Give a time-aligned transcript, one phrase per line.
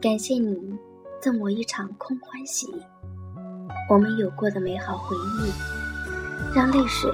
[0.00, 0.78] 感谢你
[1.22, 2.66] 赠我一场空欢喜，
[3.88, 7.10] 我们有过的美好回忆，让泪水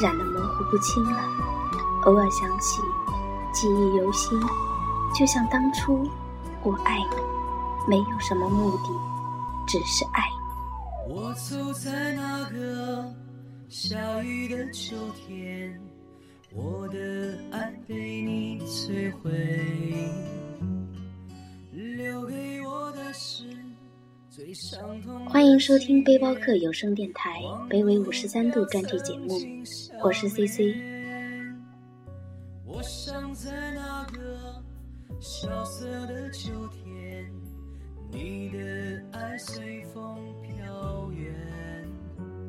[0.00, 1.22] 染得模糊不清了。
[2.04, 2.82] 偶尔想起，
[3.52, 4.40] 记忆犹新，
[5.14, 6.08] 就像当初
[6.64, 8.88] 我爱你，没有什么目的，
[9.66, 10.28] 只是爱
[11.08, 11.14] 你。
[11.14, 13.04] 我走在那个
[13.68, 15.80] 下雨的秋天，
[16.52, 19.30] 我的爱被你摧毁。
[25.28, 29.38] 欢迎收听背包客有声电台北纬五十三度专题节目，
[30.02, 30.74] 我是 C C。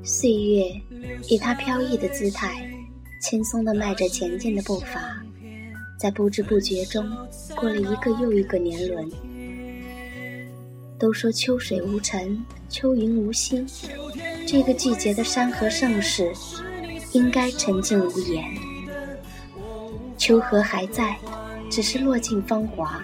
[0.04, 0.63] 岁月
[1.29, 2.67] 以它飘逸的姿态，
[3.21, 5.23] 轻松地迈着前进的步伐，
[5.99, 7.07] 在不知不觉中
[7.55, 9.07] 过了一个又一个年轮。
[10.98, 13.68] 都说秋水无尘，秋云无心。
[14.48, 16.32] 这个季节的山河盛世，
[17.12, 18.46] 应该沉静无言。
[20.18, 21.18] 秋荷还在，
[21.70, 23.04] 只是落尽芳华。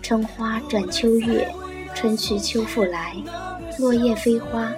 [0.00, 1.52] 春花转秋月，
[1.94, 3.14] 春去秋复来。
[3.78, 4.72] 落叶飞花，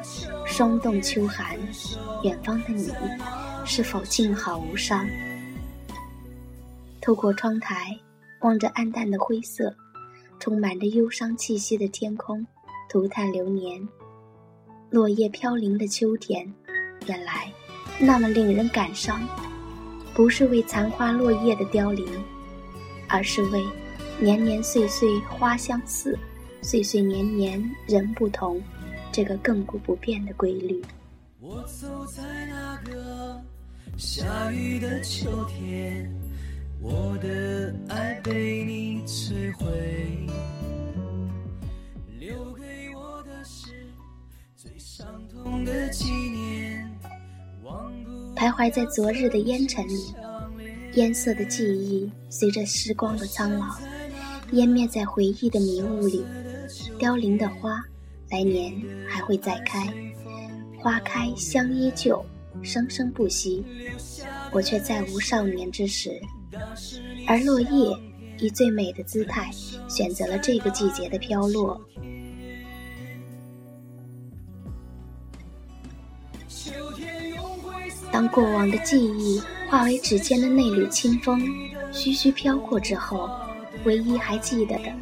[0.45, 1.57] 霜冻秋寒。
[2.25, 2.91] 远方的你，
[3.65, 5.07] 是否静好无伤？
[7.01, 7.97] 透过窗台，
[8.41, 9.75] 望着暗淡的灰色。
[10.41, 12.45] 充满着忧伤气息的天空，
[12.89, 13.87] 涂炭流年。
[14.89, 16.51] 落叶飘零的秋天，
[17.07, 17.53] 原来
[18.01, 19.21] 那么令人感伤。
[20.15, 22.07] 不是为残花落叶的凋零，
[23.07, 23.63] 而是为
[24.19, 26.19] 年年岁岁花相似，
[26.63, 28.61] 岁岁年年人不同
[29.13, 30.83] 这个亘古不变的规律。
[31.39, 33.41] 我走在那个
[33.99, 36.11] 下雨的秋天。
[36.83, 39.67] 我的爱被你摧毁，
[48.37, 50.15] 徘徊在昨日的烟尘里，
[50.95, 53.67] 烟色的记忆随着时光的苍老，
[54.51, 56.25] 湮灭在回忆的迷雾里。
[56.99, 57.83] 凋零的花，
[58.31, 58.73] 来年
[59.07, 59.93] 还会再开，
[60.79, 62.25] 花开香依旧，
[62.63, 63.63] 生生不息。
[64.53, 66.19] 我却再无少年之时。
[67.27, 67.97] 而落叶
[68.39, 69.51] 以最美的姿态
[69.87, 71.79] 选择了这个季节的飘落。
[78.13, 81.41] 当过往的记忆化为指尖的那缕清风，
[81.93, 83.31] 徐徐飘过之后，
[83.85, 84.93] 唯一还记得的，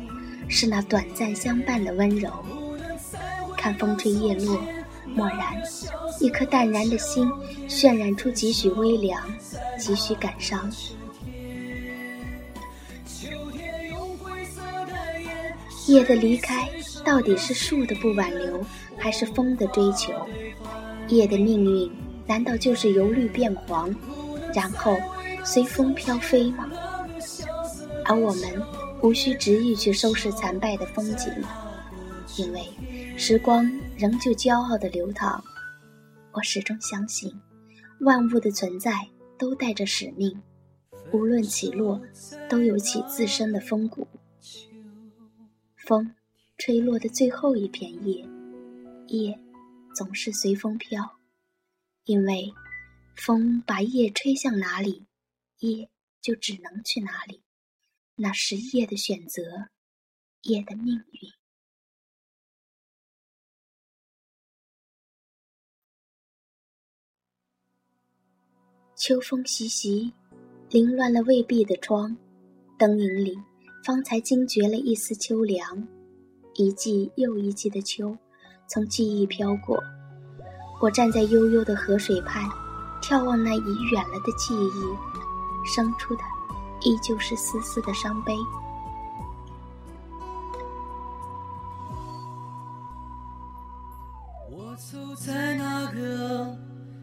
[0.48, 2.30] 是那短暂相伴的温柔。
[3.56, 4.60] 看风吹叶落，
[5.16, 5.60] 蓦然，
[6.20, 7.30] 一颗淡然的心
[7.69, 9.20] 渲染出几许微凉，
[9.78, 10.70] 几许感伤。
[15.86, 16.69] 夜的离开，
[17.02, 18.62] 到底是树的不挽留，
[18.98, 20.12] 还是风的追求？
[21.08, 21.90] 夜的命运，
[22.28, 23.92] 难道就是由绿变黄，
[24.54, 24.96] 然后
[25.42, 26.70] 随风飘飞吗？
[28.04, 28.62] 而我们
[29.02, 31.32] 无需执意去收拾残败的风景，
[32.36, 32.62] 因为
[33.16, 33.64] 时光
[33.96, 35.42] 仍旧骄傲的流淌。
[36.32, 37.32] 我始终相信，
[38.00, 38.92] 万物的存在
[39.38, 40.40] 都带着使命，
[41.12, 42.00] 无论起落，
[42.48, 44.06] 都有其自身的风骨。
[45.76, 46.12] 风
[46.58, 48.22] 吹落的最后一片叶，
[49.06, 49.38] 叶
[49.94, 51.17] 总是随风飘，
[52.08, 52.54] 因为
[53.16, 55.04] 风把叶吹向哪里，
[55.58, 55.91] 叶
[56.22, 57.42] 就只能去哪里。
[58.16, 59.69] 那是叶的选择，
[60.41, 61.30] 叶的命运。
[68.96, 70.10] 秋风习习，
[70.70, 72.16] 凌乱了未闭的窗，
[72.78, 73.36] 灯影里。
[73.84, 75.86] 方才惊觉了一丝秋凉，
[76.54, 78.16] 一季又一季的秋，
[78.66, 79.78] 从记忆飘过。
[80.80, 82.48] 我站在悠悠的河水畔，
[83.02, 86.22] 眺望那已远了的记忆，生出的
[86.82, 88.32] 依旧是丝丝的伤悲。
[94.50, 96.56] 我走在那个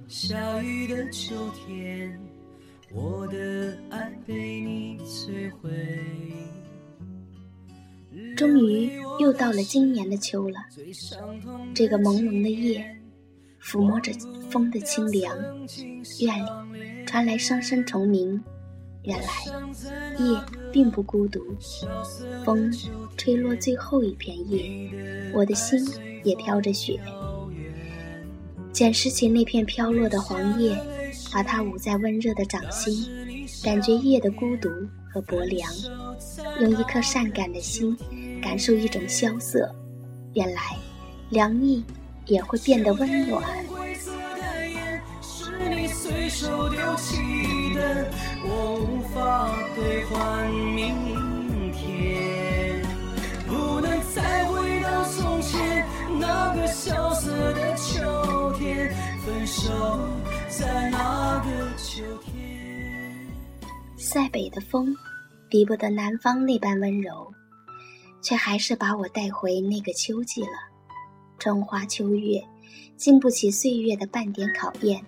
[0.08, 2.18] 下雨的秋天，
[2.94, 5.70] 我的爱被你摧毁。
[8.38, 10.56] 终于又到了今年的秋了，
[11.74, 13.02] 这个朦胧的夜，
[13.66, 14.12] 抚摸着
[14.52, 15.36] 风的清凉，
[16.22, 16.48] 院里
[17.04, 18.40] 传来声声虫鸣。
[19.02, 19.28] 原来
[20.18, 20.40] 夜
[20.72, 21.40] 并不孤独，
[22.44, 22.72] 风
[23.18, 25.84] 吹落最后一片叶，我的心
[26.24, 27.00] 也飘着雪。
[28.72, 30.76] 捡拾起那片飘落的黄叶，
[31.32, 33.08] 把它捂在温热的掌心，
[33.64, 34.70] 感觉夜的孤独
[35.12, 35.72] 和薄凉，
[36.60, 37.98] 用一颗善感的心。
[38.42, 39.74] 感受一种萧瑟，
[40.36, 40.62] 原来
[41.32, 41.84] 凉意
[42.28, 43.44] 也会变得温暖。
[63.98, 64.96] 塞北的风，
[65.50, 67.34] 比不得南方那般温柔，
[68.22, 70.75] 却还是把我带回那个秋季了。
[71.38, 72.44] 春花秋月，
[72.96, 75.04] 经不起岁月的半点考验。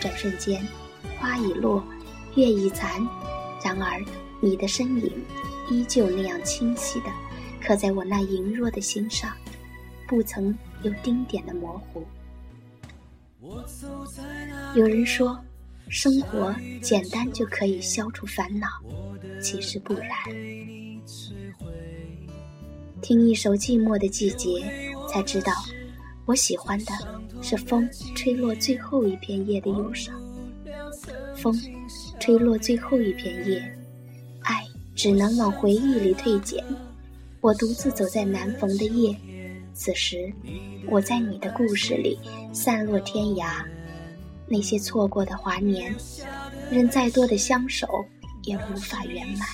[0.00, 0.66] 转瞬间，
[1.18, 1.82] 花已落，
[2.34, 3.06] 月已残，
[3.64, 4.04] 然而
[4.40, 5.12] 你的身影，
[5.70, 7.06] 依旧那样清晰的
[7.60, 9.30] 刻在我那羸弱的心上，
[10.08, 12.04] 不曾有丁点的模糊。
[14.74, 15.38] 有人说。
[15.88, 18.66] 生活简单就可以消除烦恼，
[19.42, 20.08] 其实不然。
[23.02, 24.48] 听一首《寂寞的季节》，
[25.12, 25.52] 才知道，
[26.24, 26.92] 我喜欢的
[27.42, 30.18] 是风吹落最后一片叶的忧伤。
[31.36, 31.54] 风
[32.18, 33.62] 吹落最后一片叶，
[34.40, 34.64] 爱
[34.94, 36.64] 只能往回忆里退减。
[37.42, 39.14] 我独自走在难逢的夜，
[39.74, 40.32] 此时，
[40.88, 42.18] 我在你的故事里
[42.54, 43.62] 散落天涯。
[44.46, 45.94] 那些错过的华年，
[46.70, 47.86] 任再多的相守
[48.44, 49.46] 也无法圆满。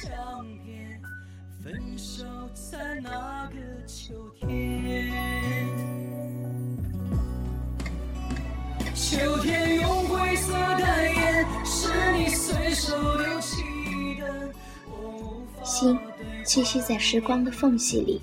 [15.79, 15.97] 心
[16.45, 18.21] 栖息在时光的缝隙里，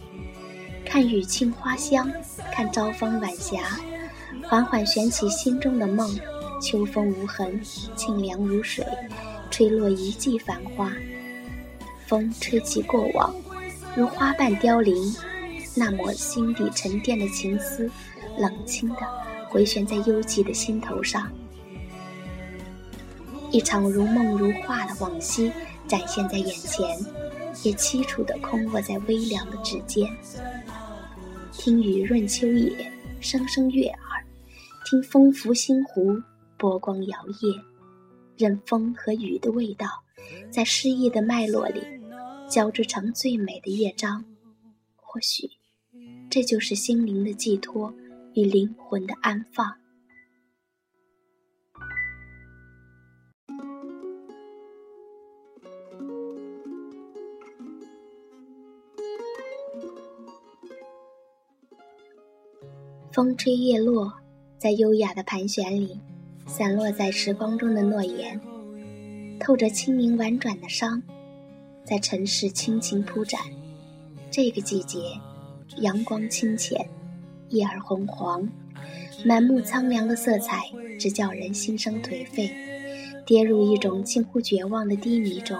[0.83, 2.11] 看雨沁花香，
[2.51, 3.79] 看朝风晚霞，
[4.43, 6.13] 缓缓悬起心中的梦。
[6.61, 7.61] 秋风无痕，
[7.95, 8.85] 清凉如水，
[9.49, 10.91] 吹落一季繁花。
[12.05, 13.33] 风吹起过往，
[13.95, 15.15] 如花瓣凋零。
[15.73, 17.89] 那抹心底沉淀的情思，
[18.37, 18.97] 冷清的
[19.47, 21.31] 回旋在幽寂的心头上。
[23.49, 25.49] 一场如梦如画的往昔
[25.87, 26.97] 展现在眼前，
[27.63, 30.07] 也凄楚的空落在微凉的指尖。
[31.51, 33.99] 听雨润秋野，声声悦耳；
[34.85, 36.21] 听风拂星湖。
[36.57, 37.61] 波光摇曳，
[38.37, 39.87] 任风和雨的味道，
[40.49, 41.81] 在诗意的脉络里
[42.49, 44.23] 交织成最美的乐章。
[44.95, 45.49] 或许，
[46.29, 47.93] 这就是心灵的寄托
[48.35, 49.75] 与灵魂的安放。
[63.15, 64.11] 风吹叶落，
[64.57, 65.97] 在优雅的盘旋里。
[66.45, 68.37] 散落在时光中的诺言，
[69.39, 71.01] 透着轻盈婉转的伤，
[71.85, 73.39] 在尘世轻轻铺展。
[74.29, 74.99] 这个季节，
[75.77, 76.85] 阳光清浅，
[77.51, 78.45] 叶儿红黄，
[79.23, 80.63] 满目苍凉的色彩，
[80.99, 82.51] 只叫人心生颓废，
[83.25, 85.57] 跌入一种近乎绝望的低迷中。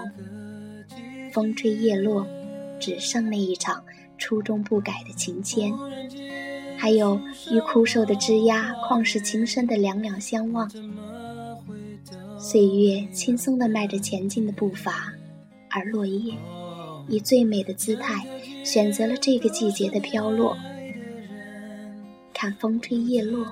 [1.32, 2.26] 风吹叶落，
[2.78, 3.82] 只剩那一场
[4.18, 5.72] 初衷不改的情牵。
[6.78, 7.20] 还有
[7.50, 10.70] 与枯瘦的枝桠、旷世情深的两两相望，
[12.38, 15.12] 岁月轻松地迈着前进的步伐，
[15.70, 16.34] 而落叶
[17.08, 18.24] 以最美的姿态
[18.64, 20.56] 选择了这个季节的飘落。
[22.32, 23.46] 看风吹叶落，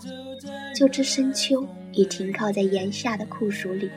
[0.76, 3.90] 就知深秋已停靠在檐下的酷暑里，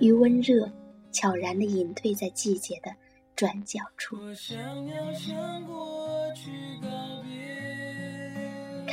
[0.00, 0.70] 与温热
[1.10, 2.90] 悄然地隐退在季节的
[3.34, 4.16] 转角处。
[4.20, 5.12] 我想要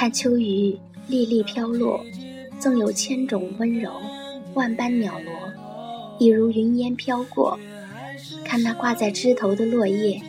[0.01, 0.75] 看秋雨
[1.08, 2.03] 沥沥飘落，
[2.60, 4.01] 纵有千种温柔，
[4.55, 5.31] 万般鸟罗，
[6.17, 7.60] 已如云烟飘过。
[8.43, 10.20] 看那挂在枝头的落叶，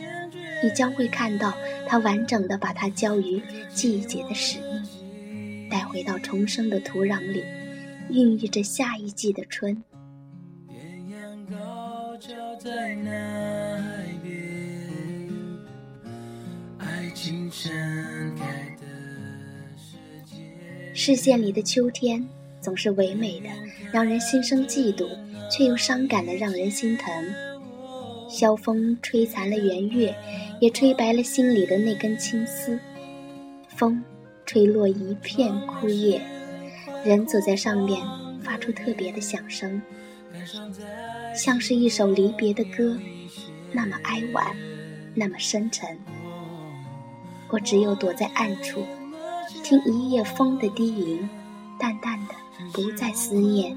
[0.63, 1.51] 你将会看到
[1.87, 3.41] 它完整的把它交于
[3.73, 7.43] 季节的使命，带回到重生的土壤里，
[8.11, 9.83] 孕育着下一季的春。
[16.77, 17.49] 爱情
[18.37, 18.72] 开
[20.95, 22.23] 视线里的秋天
[22.61, 23.49] 总是唯美的，
[23.91, 25.07] 让人心生嫉妒，
[25.49, 27.11] 却又伤感的让人心疼。
[28.29, 30.15] 萧风吹残了圆月，
[30.59, 32.79] 也吹白了心里的那根青丝。
[33.67, 34.03] 风
[34.45, 36.21] 吹落一片枯叶，
[37.03, 37.99] 人走在上面，
[38.43, 39.81] 发出特别的响声，
[41.35, 42.95] 像是一首离别的歌，
[43.71, 44.45] 那么哀婉，
[45.15, 45.97] 那么深沉。
[47.49, 48.85] 我只有躲在暗处。
[49.63, 51.29] 听一夜风的低吟，
[51.79, 52.35] 淡淡的，
[52.73, 53.73] 不再思念，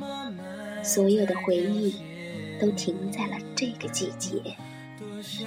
[0.83, 1.95] 所有的回忆
[2.61, 4.43] 都停在了这个季节。
[4.99, 5.47] 多想。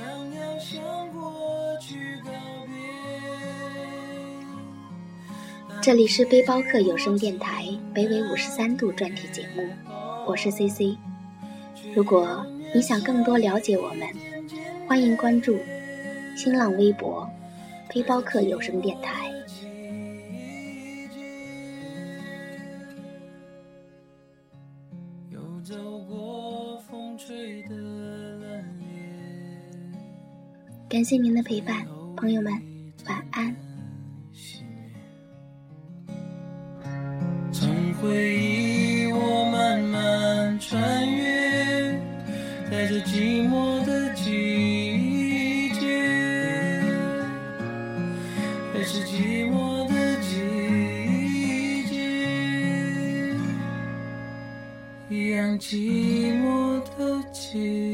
[5.82, 9.68] 这里是背包客有声电台北纬五十三度专题节目，
[10.26, 10.98] 我是 C C。
[11.94, 14.08] 如果你想更多了解我们，
[14.88, 15.58] 欢迎关注
[16.38, 17.30] 新浪微博
[17.94, 19.30] 背包客有声电台。
[30.90, 31.86] 感谢您的陪伴，
[32.16, 32.52] 朋友们，
[33.08, 33.56] 晚安。
[37.52, 42.02] 从回忆我慢慢穿越，
[42.72, 46.82] 在这寂寞的季节，
[48.74, 51.96] 还是寂寞的季节，
[55.10, 56.69] 一样寂寞。
[57.52, 57.89] to